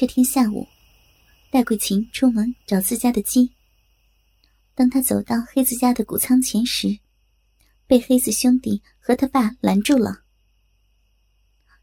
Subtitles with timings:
[0.00, 0.66] 这天下午，
[1.50, 3.52] 戴桂琴出门找自家的鸡。
[4.74, 7.00] 当他走到黑子家的谷仓前时，
[7.86, 10.22] 被黑子兄弟和他爸拦住了。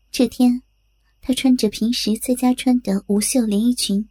[0.09, 0.63] 这天，
[1.21, 4.09] 他穿着平时在家穿的无袖连衣裙，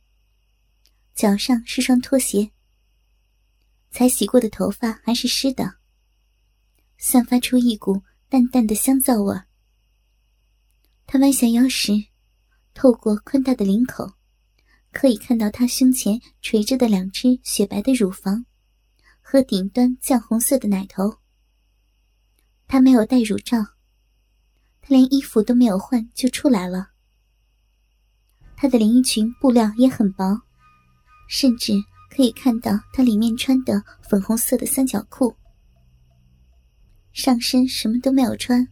[1.17, 2.53] 脚上是双拖鞋，
[3.91, 5.79] 才洗过的头发还是湿的，
[6.97, 9.37] 散发出一股淡淡的香皂味。
[11.09, 12.07] 他弯下腰时，
[12.79, 14.13] 透过宽大的领口，
[14.93, 18.45] 可以看到他胸前垂着的两只雪白的乳房。
[19.29, 21.19] 和顶端绛红色的奶头。
[22.69, 23.59] 她没有戴乳罩，
[24.81, 26.91] 她连衣服都没有换就出来了。
[28.55, 30.43] 她的连衣裙布料也很薄，
[31.29, 31.73] 甚至
[32.09, 35.35] 可以看到她里面穿的粉红色的三角裤。
[37.13, 38.69] 上身什么都没有穿，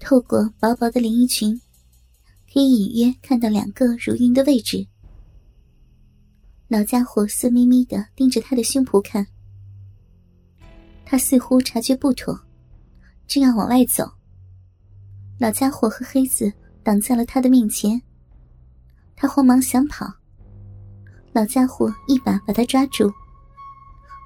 [0.00, 1.60] 透过薄薄的连衣裙，
[2.54, 4.86] 可以隐约看到两个如云的位置。
[6.68, 9.26] 老家伙色眯眯的盯着他的胸脯看，
[11.04, 12.38] 他似乎察觉不妥，
[13.26, 14.08] 正要往外走。
[15.40, 16.52] 老家伙和黑子
[16.84, 18.00] 挡在了他的面前，
[19.16, 20.06] 他慌忙想跑，
[21.32, 23.12] 老家伙一把把他抓住，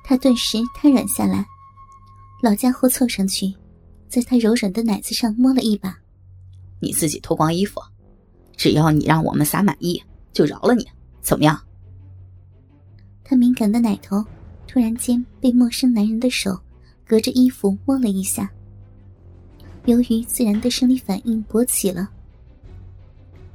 [0.05, 1.47] 他顿时瘫软下来。
[2.43, 3.55] 老家伙凑上去，
[4.06, 5.99] 在他柔软的奶子上摸了一把
[6.79, 7.81] ：“你自己脱光衣服，
[8.59, 10.87] 只要你让我们仨满意，就饶了你，
[11.23, 11.59] 怎么样？”
[13.25, 14.23] 他敏感的奶头
[14.67, 16.59] 突然间被陌生男人的手
[17.06, 18.50] 隔着衣服摸了一下，
[19.87, 22.11] 由于自然的生理反应勃起了。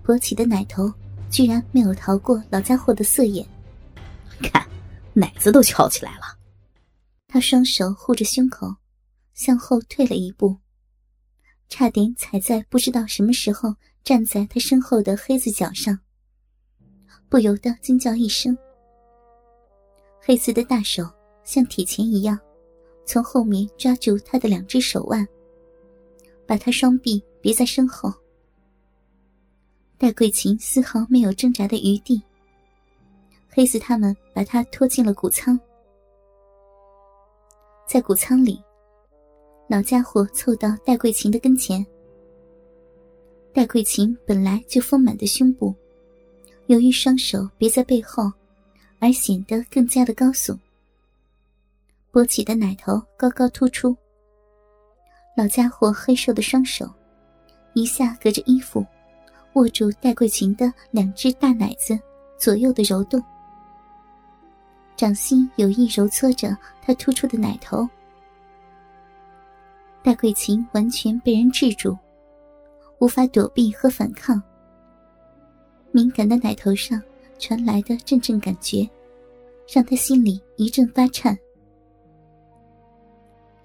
[0.05, 0.91] 勃起的奶头
[1.29, 3.45] 居然没有逃过老家伙的色眼，
[4.41, 4.65] 看，
[5.13, 6.37] 奶子都翘起来了。
[7.27, 8.75] 他双手护着胸口，
[9.33, 10.55] 向后退了一步，
[11.67, 15.97] 差点踩在不知道什么时候站在他身后的黑子脚上，
[17.29, 18.57] 不由得惊叫一声。
[20.19, 21.09] 黑子的大手
[21.45, 22.37] 像铁钳一样，
[23.05, 25.25] 从后面抓住他的两只手腕，
[26.45, 28.13] 把他双臂别在身后。
[29.97, 32.21] 戴桂琴丝毫没有挣扎的余地。
[33.49, 35.57] 黑子他们把他拖进了谷仓，
[37.87, 38.61] 在谷仓里，
[39.69, 41.85] 老家伙凑到戴桂琴的跟前。
[43.53, 45.75] 戴桂琴本来就丰满的胸部，
[46.67, 48.31] 由于双手别在背后。
[48.99, 50.57] 而显得更加的高耸，
[52.09, 53.93] 勃起的奶头高高突出。
[55.35, 56.89] 老家伙黑瘦的双手，
[57.73, 58.85] 一下隔着衣服，
[59.55, 61.99] 握住戴桂琴的两只大奶子，
[62.37, 63.21] 左右的揉动，
[64.95, 67.85] 掌心有意揉搓着她突出的奶头。
[70.01, 71.97] 戴桂琴完全被人制住，
[72.99, 74.41] 无法躲避和反抗。
[75.91, 77.01] 敏感的奶头上。
[77.39, 78.89] 传来的阵阵感觉，
[79.67, 81.37] 让他心里一阵发颤。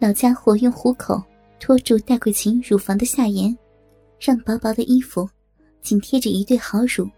[0.00, 1.22] 老家伙用虎口
[1.60, 3.56] 托住戴桂琴乳房的下沿，
[4.18, 5.28] 让薄薄的衣服
[5.80, 7.08] 紧贴着一对好乳，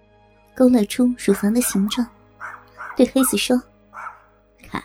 [0.54, 2.06] 勾勒出乳房的形状。
[2.94, 3.56] 对黑子说
[4.68, 4.82] ：“看，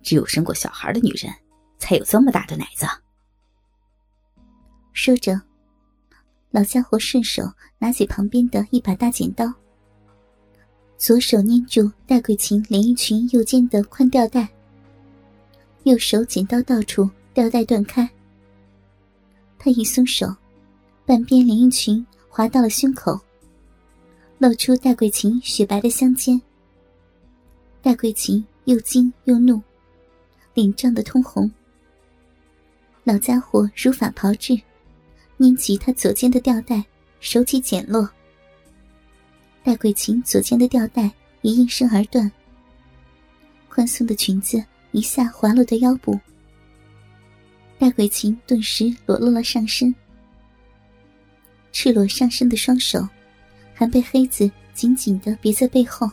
[0.00, 1.30] 只有生过小孩的女人，
[1.76, 2.86] 才有这么大的奶子。”
[4.94, 5.38] 说着，
[6.50, 7.44] 老家伙顺手
[7.78, 9.52] 拿起旁边的一把大剪刀。
[10.98, 14.48] 左手捏住戴桂琴连衣裙右肩的宽吊带，
[15.84, 18.08] 右手剪刀到处，吊带断开。
[19.58, 20.34] 他一松手，
[21.06, 23.18] 半边连衣裙滑到了胸口，
[24.38, 26.40] 露出戴桂琴雪白的香肩。
[27.80, 29.62] 戴桂琴又惊又怒，
[30.52, 31.50] 脸涨得通红。
[33.04, 34.60] 老家伙如法炮制，
[35.40, 36.84] 拈起他左肩的吊带，
[37.18, 38.06] 手起剪落。
[39.64, 42.30] 戴桂琴左肩的吊带也应声而断，
[43.66, 46.20] 宽松的裙子一下滑落到腰部。
[47.78, 49.94] 戴桂琴顿时裸露了上身，
[51.72, 53.08] 赤裸上身的双手
[53.72, 56.06] 还被黑子紧紧的别在背后，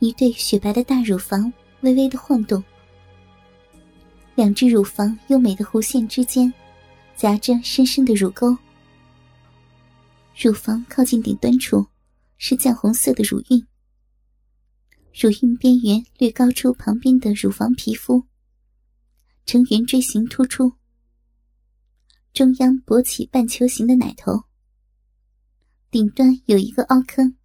[0.00, 1.52] 一对雪白的大乳房
[1.82, 2.60] 微微的晃动，
[4.34, 6.52] 两只乳房优美的弧线之间
[7.16, 8.56] 夹着深深的乳沟。
[10.40, 11.86] 乳房靠近顶端处，
[12.38, 13.66] 是绛红色的乳晕。
[15.14, 18.24] 乳晕边缘略高出旁边的乳房皮肤，
[19.44, 20.72] 呈圆锥形突出。
[22.32, 24.44] 中央勃起半球形的奶头，
[25.90, 27.36] 顶端有一个凹坑。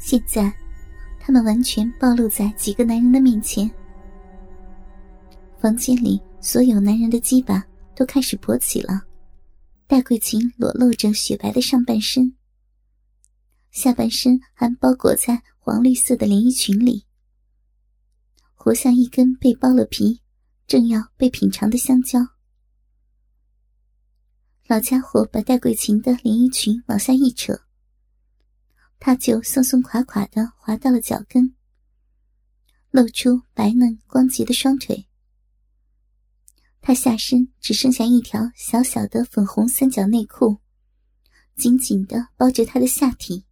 [0.00, 0.52] 现在，
[1.20, 3.70] 他们完全暴露在几个男人的面前。
[5.60, 7.64] 房间里所有男人的鸡巴
[7.96, 9.06] 都开始勃起了。
[9.88, 12.36] 戴桂琴裸露着雪白的上半身，
[13.70, 17.06] 下半身还包裹在黄绿色的连衣裙里，
[18.54, 20.20] 活像一根被剥了皮、
[20.66, 22.20] 正要被品尝的香蕉。
[24.66, 27.60] 老家伙把戴桂琴的连衣裙往下一扯，
[28.98, 31.54] 她就松松垮垮的滑到了脚跟，
[32.90, 35.06] 露出白嫩光洁的双腿。
[36.86, 40.60] 他下身只剩下一条小小的粉红三角内裤，
[41.56, 43.44] 紧紧的包着他的下体。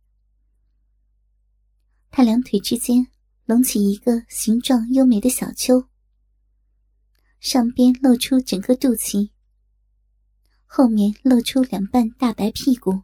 [2.12, 3.08] 他两腿之间
[3.44, 5.88] 隆起一个形状优美的小丘，
[7.40, 9.31] 上边露出整个肚脐。
[10.64, 13.02] 后面露出两半大白屁股，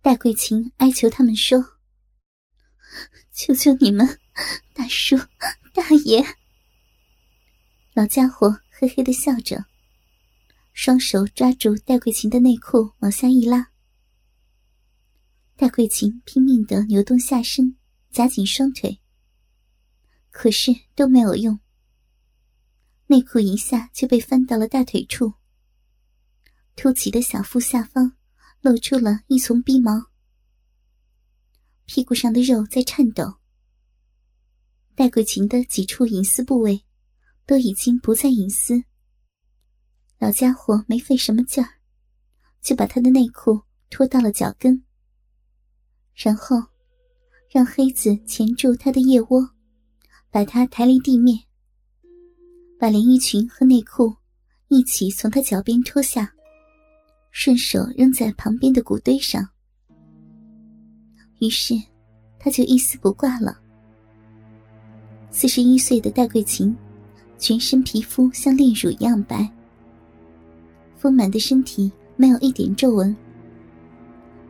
[0.00, 1.62] 戴桂琴哀求他们说
[3.30, 4.18] ：“求求你们，
[4.72, 5.18] 大叔、
[5.74, 6.24] 大爷。”
[7.96, 9.64] 老家伙嘿嘿的笑着，
[10.74, 13.70] 双手抓住戴桂琴的内裤往下一拉。
[15.56, 17.74] 戴桂琴拼命的扭动下身，
[18.10, 19.00] 夹紧双腿，
[20.30, 21.58] 可是都没有用，
[23.06, 25.32] 内裤一下就被翻到了大腿处。
[26.76, 28.12] 凸起的小腹下方
[28.60, 30.10] 露出了一丛逼毛，
[31.86, 33.36] 屁股上的肉在颤抖。
[34.94, 36.84] 戴桂琴的几处隐私部位
[37.46, 38.82] 都已经不再隐私。
[40.18, 41.70] 老家伙没费什么劲儿，
[42.60, 44.82] 就把他的内裤拖到了脚跟，
[46.14, 46.56] 然后
[47.50, 49.48] 让黑子钳住他的腋窝，
[50.30, 51.38] 把他抬离地面，
[52.78, 54.14] 把连衣裙和内裤
[54.68, 56.32] 一起从他脚边脱下。
[57.38, 59.46] 顺手扔在旁边的谷堆上，
[61.38, 61.74] 于是
[62.38, 63.60] 他就一丝不挂了。
[65.30, 66.74] 四十一岁的戴桂琴，
[67.38, 69.48] 全身皮肤像炼乳一样白，
[70.96, 73.14] 丰满的身体没有一点皱纹，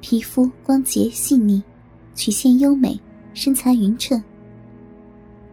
[0.01, 1.63] 皮肤光洁细腻，
[2.15, 2.99] 曲线优美，
[3.35, 4.23] 身材匀称。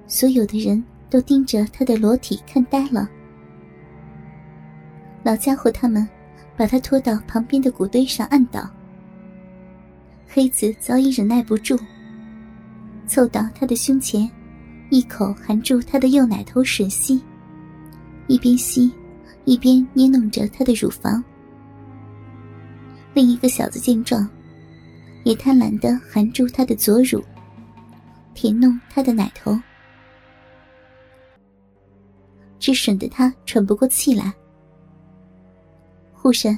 [0.07, 3.09] 所有的人都盯着她的裸体看呆了。
[5.23, 6.07] 老家伙他们。
[6.55, 8.69] 把他拖到旁边的谷堆上按倒。
[10.27, 11.75] 黑子早已忍耐不住，
[13.07, 14.29] 凑到他的胸前，
[14.93, 17.19] 一口含住他的右奶头吮吸，
[18.27, 18.93] 一边吸，
[19.43, 21.23] 一边捏弄着他的乳房。
[23.11, 24.29] 另一个小子见状，
[25.23, 27.23] 也贪婪地含住他的左乳，
[28.35, 29.59] 舔弄他的奶头，
[32.59, 34.31] 只吮得他喘不过气来。
[36.13, 36.55] 忽然，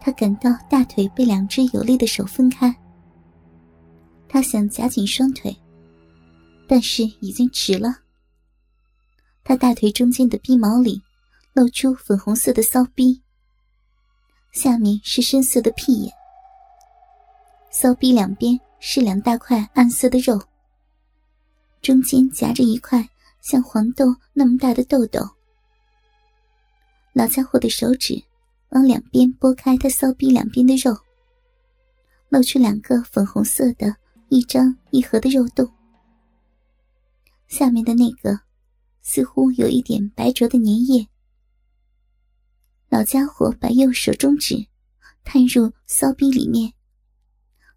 [0.00, 2.74] 他感到大腿被两只有力的手分开。
[4.26, 5.54] 他想夹紧双腿，
[6.68, 7.96] 但是已经迟了。
[9.42, 11.02] 他大腿中间的逼毛里
[11.54, 13.20] 露出粉红色的骚逼，
[14.52, 16.12] 下面是深色的屁眼。
[17.70, 20.40] 骚逼两边是两大块暗色的肉，
[21.82, 23.08] 中间夹着一块
[23.40, 25.20] 像黄豆那么大的豆豆。
[27.14, 28.22] 老家伙的手指。
[28.72, 30.94] 往两边拨开他骚逼两边的肉，
[32.28, 33.96] 露出两个粉红色的
[34.28, 35.66] 一张一合的肉洞。
[37.48, 38.40] 下面的那个
[39.02, 41.08] 似乎有一点白灼的粘液。
[42.88, 44.68] 老家伙把右手中指
[45.24, 46.72] 探入骚逼里面，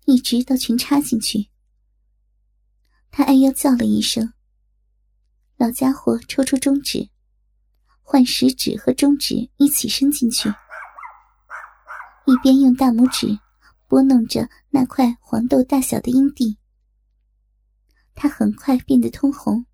[0.05, 1.49] 一直到全插进去。
[3.09, 4.33] 他哎呦叫了一声。
[5.57, 7.09] 老家伙抽出中指，
[8.01, 10.49] 换食指和中指一起伸进去。
[12.25, 13.39] 一边用大拇指
[13.87, 16.57] 拨弄着那块黄豆大小的阴蒂，
[18.15, 19.65] 他很快变得通红。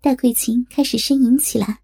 [0.00, 1.80] 戴桂琴开始呻吟起来，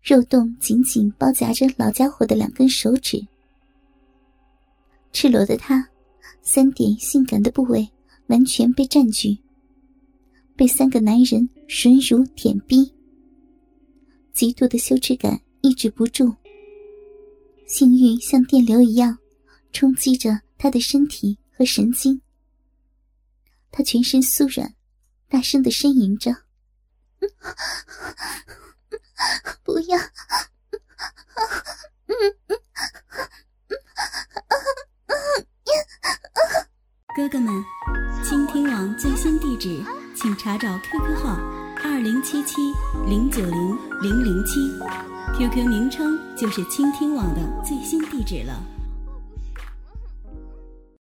[0.00, 3.26] 肉洞紧紧包夹着老家伙的两根手指。
[5.12, 5.88] 赤裸的他，
[6.40, 7.88] 三点性感的部位
[8.28, 9.36] 完全被占据，
[10.56, 12.92] 被三个男人吮乳舔逼，
[14.32, 16.32] 极度的羞耻感抑制不住。
[17.66, 19.18] 性欲像电流一样
[19.72, 22.20] 冲击着他的身体和神经，
[23.72, 24.74] 他全身酥软，
[25.28, 26.30] 大声的呻吟着
[29.64, 29.98] ：“不要！”
[37.14, 37.62] 哥哥们，
[38.24, 39.82] 倾听网最新地址，
[40.14, 41.36] 请查找 QQ 号
[41.82, 42.72] 二零七七
[43.06, 44.60] 零九零零零七。
[45.38, 48.62] QQ 名称就是倾听网的最新地址了。